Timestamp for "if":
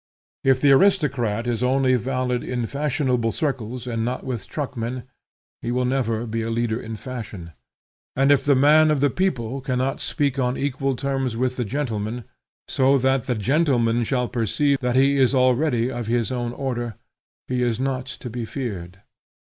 0.43-0.59, 8.31-8.43